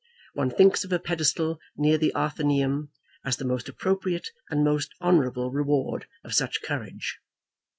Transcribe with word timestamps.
One 0.33 0.49
thinks 0.49 0.83
of 0.83 0.91
a 0.91 0.97
pedestal 0.97 1.59
near 1.77 1.99
the 1.99 2.11
Athenaeum 2.15 2.89
as 3.23 3.37
the 3.37 3.45
most 3.45 3.69
appropriate 3.69 4.29
and 4.49 4.63
most 4.63 4.95
honourable 4.99 5.51
reward 5.51 6.07
of 6.23 6.33
such 6.33 6.63
courage. 6.63 7.19